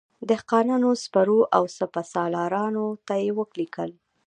دهقانانو، 0.29 0.89
سپرو 1.03 1.39
او 1.55 1.63
سپه 1.77 2.01
سالارانو 2.13 2.85
ته 3.07 3.13
یې 3.23 3.29
ولیکل. 3.37 3.91